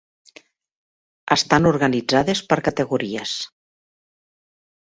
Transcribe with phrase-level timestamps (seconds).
[1.35, 3.37] Estan organitzades per categories.